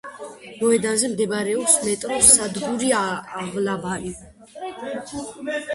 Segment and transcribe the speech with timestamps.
[0.61, 4.13] მოედანზე მდებარეობს მეტროს სადგური ავლაბარი.